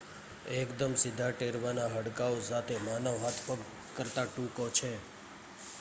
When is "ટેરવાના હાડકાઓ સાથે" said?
1.33-2.79